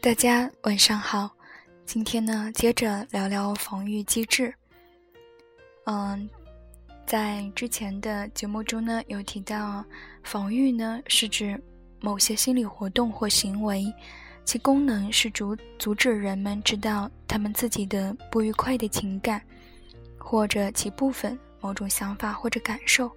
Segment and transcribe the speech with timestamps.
[0.00, 1.30] 大家晚上好，
[1.86, 4.52] 今天呢，接着聊聊防御机制。
[5.84, 6.28] 嗯，
[7.06, 9.84] 在之前的节目中呢，有提到，
[10.24, 11.60] 防御呢是指
[12.00, 13.92] 某些心理活动或行为，
[14.44, 19.40] 其功能是阻阻止人们知道他们自己的不愉快的情感，
[20.18, 23.10] 或者其部分某种想法或者感受。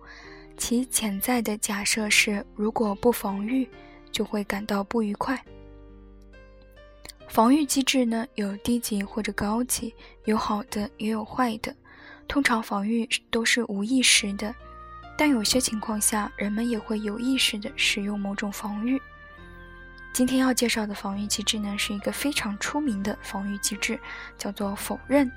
[0.58, 3.68] 其潜在的假设是，如果不防御，
[4.12, 5.40] 就会感到不愉快。
[7.28, 11.76] 防御机制呢，有低级或者高级，有好的也有坏的。
[12.28, 14.56] 通常防御都是无意识的，
[15.18, 19.02] 但有些情况下，人们也会有意识的使用某种防御。
[20.14, 24.00] 今天要介绍的防御机制呢，是一个非常出名的防御机制，
[24.38, 25.30] 叫做否认。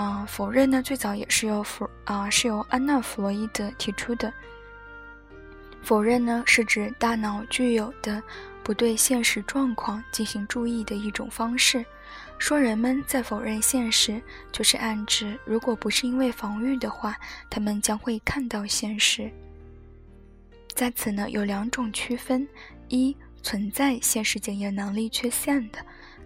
[0.00, 4.32] 啊，否认呢，最早也是由弗啊是由安娜·弗洛伊德提出的。
[5.82, 8.22] 否认呢，是指大脑具有的。
[8.62, 11.84] 不对现实状况进行注意的一种方式。
[12.38, 17.16] 说人们在否认现实，就是暗指，如果不是因为防御的话，
[17.50, 19.30] 他们将会看到现实。
[20.74, 22.46] 在此呢，有两种区分：
[22.88, 25.78] 一，存在现实检验能力缺陷的，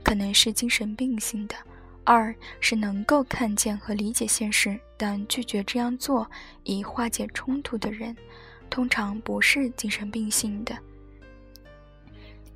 [0.03, 1.57] 可能是精神病性的；
[2.05, 6.31] 二是能够看见和理解现实，但拒绝这样做
[6.63, 8.17] 以化解冲突的人，
[8.69, 10.77] 通常不是精神病性的。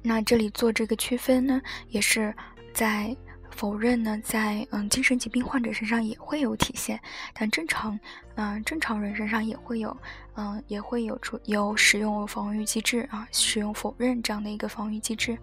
[0.02, 2.34] 那这里做这个区分呢，也是
[2.72, 3.14] 在
[3.50, 7.00] 否认呢，在嗯精神疾病患者身上也会有体现，
[7.34, 7.98] 但正常
[8.36, 9.94] 嗯正常人身上也会有，
[10.36, 15.36] 嗯也会有出有使用防御机制啊，使用否认这样的一个防御机制，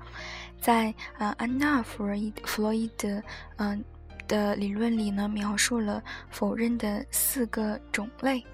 [0.61, 3.21] 在呃安娜弗洛伊弗洛伊德
[3.57, 3.83] 嗯
[4.27, 8.45] 的理论里呢，描述了否认的四个种类，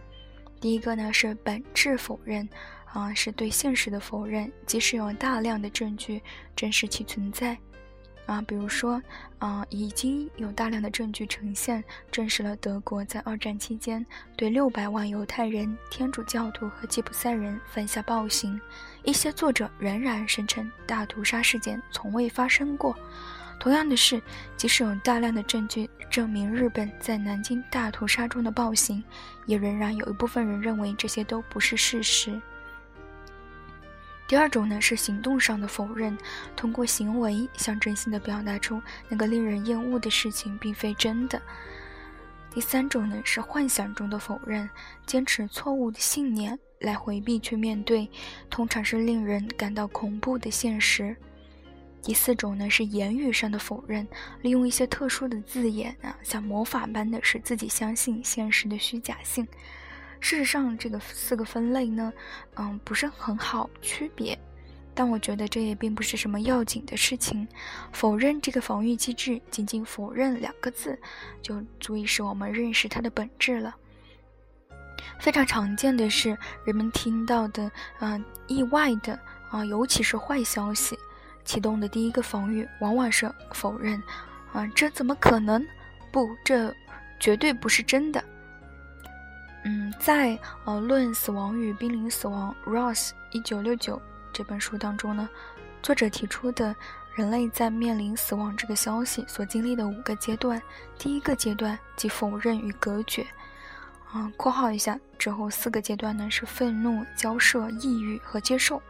[0.59, 2.47] 第一个呢是本质否认。
[2.93, 6.21] 啊，是对现实的否认，即使有大量的证据
[6.57, 7.57] 证实其存在。
[8.25, 9.01] 啊，比如说，
[9.39, 11.81] 啊，已经有大量的证据呈现，
[12.11, 18.59] 证实了德国在二战期间对六百万犹太人、天主教徒和吉普赛人犯下暴行。
[19.03, 22.93] 一些作者仍然声称大屠杀事件从未发生过。
[23.61, 24.19] 同样的是，
[24.57, 29.03] 即使有大量的证据证明日本在南京大屠杀中的暴行，
[29.45, 32.41] 也仍然有一部分人认为这些都不是事实。
[34.27, 36.17] 第二种呢是行动上的否认，
[36.55, 41.39] 通过行为象征性的表达出那个令人厌恶的事情并非真的。
[42.49, 44.67] 第三种呢是幻想中的否认，
[45.05, 48.09] 坚持错误的信念来回避去面对，
[48.49, 51.15] 通常是令人感到恐怖的现实。
[52.01, 54.07] 第四种呢是言语上的否认，
[54.41, 59.47] 利用一些特殊的字眼啊，像魔法般的使自己相信现实的虚假性。
[60.19, 62.11] 事实上，这个四个分类呢，
[62.55, 64.37] 嗯，不是很好区别，
[64.93, 67.47] 但我觉得这也并不是什么要紧的事情。
[67.91, 70.99] 否认这个防御机制，仅仅否认两个字，
[71.41, 73.75] 就足以使我们认识它的本质了。
[75.19, 79.19] 非常常见的是，人们听到的，嗯，意外的，
[79.49, 80.95] 啊，尤其是坏消息，
[81.51, 84.01] 启动的第一个防御往往是否认，
[84.53, 85.61] 啊，这怎么可能？
[86.09, 86.73] 不，这
[87.19, 88.23] 绝对不是真的。
[89.65, 94.01] 嗯，在呃《论死亡与濒临死亡》（Ross 一九六九）
[94.31, 95.27] 这本书当中呢，
[95.83, 96.73] 作者提出的
[97.15, 100.61] 人类在面临死亡这个消息所经历的五个阶段，
[100.97, 103.27] 第一个阶段即否认与隔绝。
[104.13, 108.81] 啊，括号一下，之后四个阶段呢是愤怒、交涉、抑郁和接受。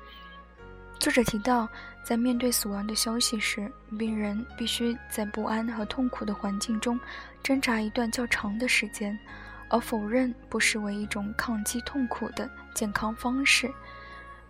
[1.02, 1.68] 作者提到，
[2.04, 7.00] 在面对死亡的消息时，病人必须在不安和痛苦的环境中
[7.42, 9.18] 挣扎一段较长的时间。
[9.68, 13.74] 而否认不失为一种抗击痛苦的健康方式。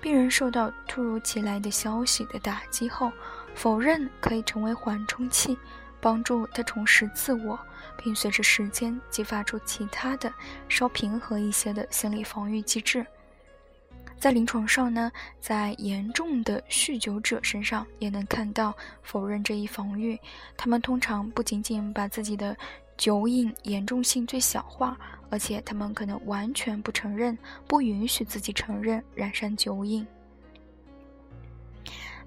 [0.02, 3.12] 病人受到突如其来的消息的打击后，
[3.56, 5.58] 否认可以成为缓冲器，
[6.02, 7.58] 帮助他重拾自我，
[7.96, 10.34] 并随着时间激发出其他的
[10.68, 13.06] 稍平和一些的心理防御机制。
[14.22, 18.72] 在临床上呢，在严重的酗酒者身上也能看到
[19.02, 20.16] 否认这一防御。
[20.56, 22.56] 他们通常不仅仅把自己的
[22.96, 24.96] 酒瘾严重性最小化，
[25.32, 27.36] 而且他们可能完全不承认、
[27.66, 30.06] 不允许自己承认染上酒瘾。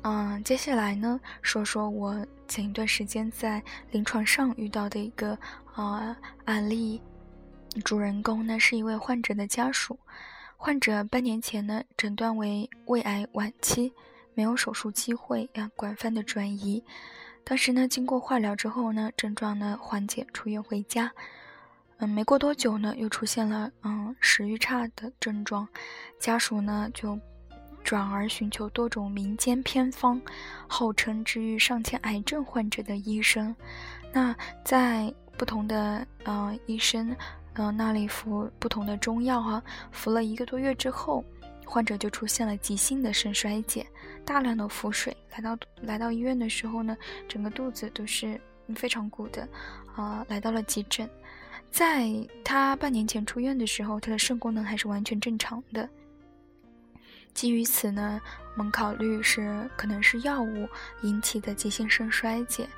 [0.03, 3.63] 嗯，接下来呢，说说我前一段时间在
[3.93, 5.39] 临床上遇到的一个
[5.75, 7.01] 啊案例。
[7.85, 9.97] 主人公呢是一位患者的家属，
[10.65, 13.93] 患者半年前呢诊断为胃癌晚期，
[14.33, 16.83] 没有手术机会，要广泛的转移。
[17.45, 21.13] 当时呢，经过化疗之后呢，症状呢缓解，出院回家。
[21.99, 25.69] 嗯，没过多久呢，又出现了嗯食欲差的症状，
[26.19, 27.21] 家属呢就
[27.83, 30.19] 转而寻求多种民间偏方，
[30.67, 33.55] 号称治愈上千癌症患者的医生。
[34.15, 34.35] 那
[34.65, 37.15] 在不同的呃医生
[37.55, 39.63] 呃那里服不同的中药哈，
[39.93, 41.25] 服了一个多月之后，
[41.65, 43.87] 患者就出现了急性的肾衰竭，
[44.25, 45.17] 大量的腹水。
[45.31, 46.97] 来到来到医院的时候呢，
[47.29, 48.41] 整个肚子都是
[48.75, 49.49] 非常鼓的，
[49.95, 51.09] 啊，来到了急诊。
[51.71, 52.09] 在
[52.45, 55.89] 他半年前出院的时候，他的肾功能还是完全正常的。
[57.33, 58.21] 基于此呢，
[58.57, 60.69] 我们考虑是可能是药物
[61.03, 62.69] 引起的急性肾衰竭。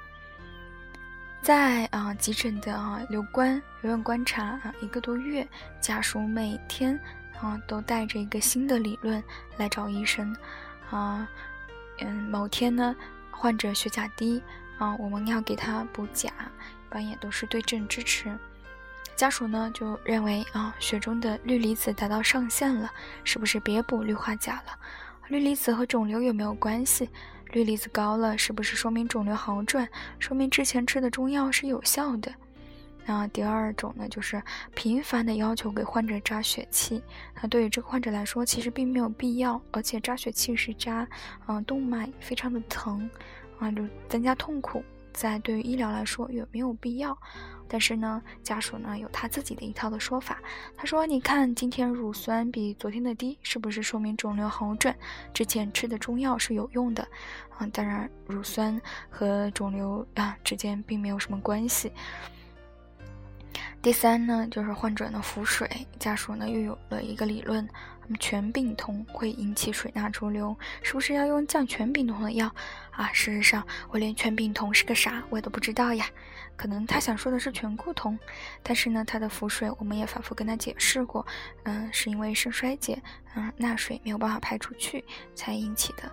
[1.47, 5.47] 在啊急诊的啊留观留院观察啊一个多月，
[5.81, 6.99] 家属每天
[7.41, 9.23] 啊都带着一个新的理论
[9.57, 10.37] 来找医生
[10.91, 11.29] 啊，
[12.01, 12.97] 嗯某天呢
[13.31, 14.43] 患者血钾低
[14.77, 18.37] 啊，我们要给他补钾，一般也都是对症支持。
[19.15, 22.91] 家属呢就认为啊，血中的氯离子达到上限了，
[23.23, 24.77] 是不是别补氯化钾了？
[25.29, 27.09] 氯离子和肿瘤有没有关系？
[27.53, 29.89] 氯离子高了，是不是说明肿瘤好转？
[30.21, 32.33] 说明之前吃的中药是有效的？
[33.05, 34.41] 那第二种呢，就是
[34.75, 37.03] 频繁的要求给患者扎血气。
[37.41, 41.07] 那对于这个患者来说，其实并没有必要，而且扎血气是扎，
[41.47, 43.09] 嗯，动脉非常的疼，
[43.59, 44.85] 啊，就增加痛苦。
[45.13, 47.17] 在对于医疗来说，有没有必要？
[47.69, 50.39] 但是呢，家属呢有他自己的一套的说法。
[50.77, 54.95] 他说：“你看，今天乳酸比昨天的低，是不是说明肿瘤好转？
[55.33, 57.07] 之前吃的中药是有用的。
[57.59, 61.93] 啊，当然，乳酸和肿瘤啊之间并没有什么关系。
[63.81, 67.69] 第三呢，就是患者的腹水，家属呢又有了一个理论。”
[68.15, 72.55] 全丙酮会引起水钠潴留，是不是要用降全丙酮的药
[72.91, 73.11] 啊？
[73.13, 76.07] 事实上，我连全丙酮是个啥我都不知道呀。
[76.57, 78.19] 可能他想说的是全固酮，
[78.63, 81.27] 但是呢，他的腹水我们也反复跟他解释过，
[81.65, 83.03] 嗯，是因为肾衰竭，
[83.35, 85.05] 嗯，钠水没有办法排出去
[85.35, 86.11] 才引起的。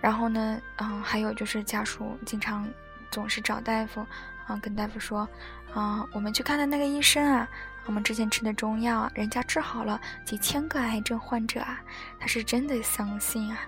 [0.00, 2.68] 然后呢，嗯，还有就是家属经常
[3.10, 4.04] 总是找大夫，
[4.46, 5.26] 啊，跟大夫说，
[5.72, 7.48] 啊，我们去看的那个医生啊。
[7.86, 11.80] 我们之前吃的中药啊，人家治好了几千个癌症患者啊，
[12.18, 13.60] 他是真的相信啊。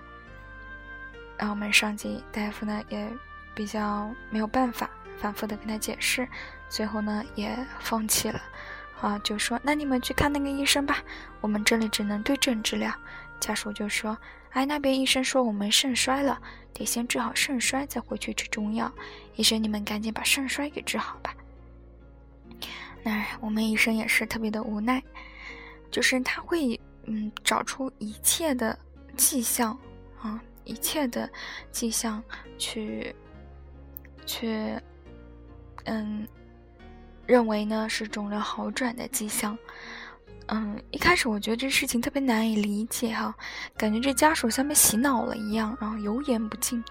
[1.37, 3.07] 然后我们上级大夫呢也
[3.53, 6.27] 比较没有办法，反复的跟他解释，
[6.67, 8.41] 最后呢也放弃了，
[9.01, 10.97] 啊，就说那你们去看那个医生吧，
[11.39, 12.91] 我们这里只能对症治疗。
[13.39, 14.17] 家属就说，
[14.49, 16.41] 哎，那边医生说我们肾衰了，
[16.73, 18.91] 得先治好肾衰，再回去吃中药。
[19.35, 21.35] 医生，你们赶紧把肾衰给治好吧。
[23.03, 25.01] 那我们医生也是特别的无奈，
[25.89, 28.77] 就是他会嗯找出一切的
[29.15, 29.77] 迹象
[30.21, 31.29] 啊，一切的
[31.71, 32.21] 迹象
[32.57, 33.15] 去
[34.25, 34.73] 去
[35.85, 36.27] 嗯
[37.25, 39.57] 认为呢是肿瘤好转的迹象。
[40.49, 43.35] 嗯，一开始我觉得这事情特别难以理解哈，
[43.75, 46.81] 感觉这家属像被洗脑了一样，然后油盐不进，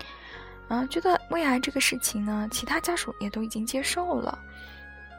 [0.69, 4.39] 嗯，觉得胃癌这个事情呢，其他家属也都已经接受了。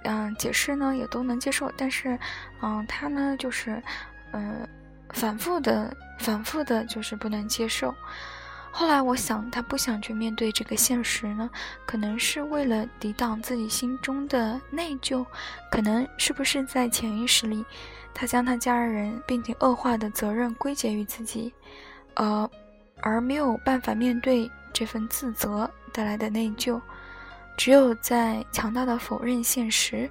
[0.10, 2.18] 嗯，解释呢也都能接受，但是，
[2.62, 3.84] 嗯，他呢就是，
[4.32, 4.68] 呃，
[5.10, 7.94] 反复的、反复的，就是不能接受。
[8.72, 11.50] 后来我想，他不想去面对这个现实呢，
[11.86, 15.26] 可能是为了抵挡自己心中的内疚，
[15.72, 17.66] 可能是不是在潜意识里，
[18.14, 21.54] 他将他家人病情恶化的责任归结于自己，
[22.14, 22.50] 呃，
[23.02, 26.80] 而没有办法面对这份自责带来的内疚。
[27.58, 30.10] 只有在强大的否认现实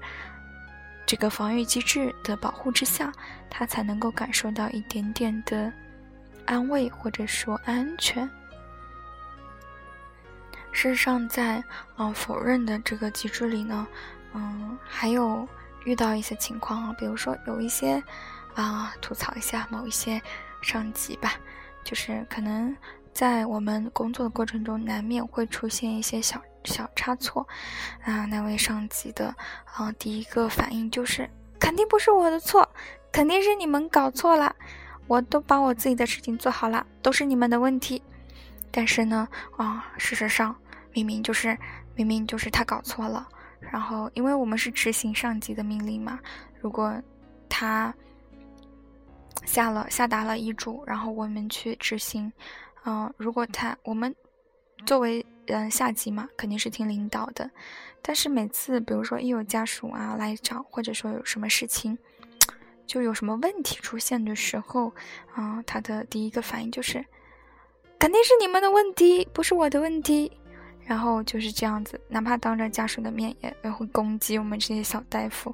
[1.06, 3.12] 这个防御机制的保护之下，
[3.48, 5.72] 他才能够感受到一点点的
[6.44, 8.28] 安慰或者说安全。
[10.72, 11.62] 事实上，在
[11.96, 13.86] 嗯否认的这个机制里呢，
[14.34, 15.48] 嗯，还有
[15.84, 18.02] 遇到一些情况啊，比如说有一些
[18.56, 20.20] 啊吐槽一下某一些
[20.60, 21.34] 上级吧，
[21.84, 22.76] 就是可能
[23.14, 26.42] 在我们工作的过程中，难免会出现一些小。
[26.66, 27.46] 小差错，
[28.02, 29.34] 啊，那位上级的
[29.72, 32.68] 啊，第一个反应就是肯定不是我的错，
[33.10, 34.54] 肯定是你们搞错了，
[35.06, 38.02] 我都把我自己的事情做好了，都是你们的问题。
[38.70, 40.54] 但是呢，啊，事实上
[40.92, 41.56] 明明就是
[41.94, 43.26] 明明就是他搞错了。
[43.58, 46.20] 然后，因为我们是执行上级的命令嘛，
[46.60, 46.94] 如果
[47.48, 47.94] 他
[49.44, 52.30] 下了下达了遗嘱，然后我们去执行，
[52.84, 54.14] 嗯，如果他我们
[54.84, 55.24] 作为。
[55.48, 57.50] 嗯，下级嘛，肯定是听领导的。
[58.02, 61.98] 但是每次，比如说一有家属啊来找，或者说有什么事情，
[62.86, 64.92] 就有什么问题出现的时候，
[65.34, 67.04] 啊，他的第一个反应就是，
[67.98, 70.30] 肯定是你们的问题，不是我的问题。
[70.84, 75.52] 然后就是这样子，哪怕当着家属的面也也会攻击我们这些小大夫，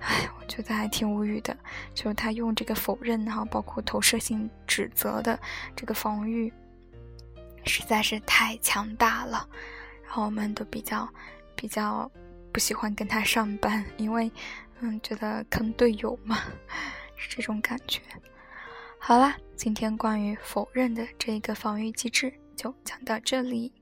[0.00, 1.54] 哎，我觉得还挺无语的。
[1.92, 5.38] 就是他用这个否认哈，包括投射性指责的
[5.76, 6.50] 这个防御，
[7.64, 9.48] 实在是太强大了。
[10.04, 11.08] 然后我们都比较
[11.54, 12.10] 比较
[12.52, 14.30] 不喜欢跟他上班，因为
[14.80, 16.38] 嗯，觉得坑队友嘛，
[17.16, 18.00] 是这种感觉。
[18.98, 23.72] 好啦，今天关于否认的这一个防御机制就讲到这里。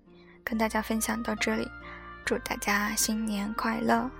[0.42, 1.70] 跟大家分享到这里，
[2.24, 4.10] 祝大家新年快乐！